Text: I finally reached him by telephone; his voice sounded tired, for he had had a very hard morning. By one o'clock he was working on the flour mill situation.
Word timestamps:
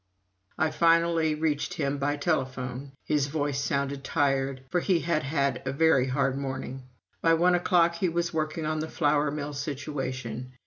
I 0.57 0.71
finally 0.71 1.35
reached 1.35 1.75
him 1.75 1.99
by 1.99 2.17
telephone; 2.17 2.93
his 3.05 3.27
voice 3.27 3.63
sounded 3.63 4.03
tired, 4.03 4.63
for 4.71 4.79
he 4.79 5.01
had 5.01 5.21
had 5.21 5.61
a 5.63 5.71
very 5.71 6.07
hard 6.07 6.35
morning. 6.39 6.85
By 7.21 7.35
one 7.35 7.53
o'clock 7.53 7.93
he 7.93 8.09
was 8.09 8.33
working 8.33 8.65
on 8.65 8.79
the 8.79 8.89
flour 8.89 9.29
mill 9.29 9.53
situation. 9.53 10.53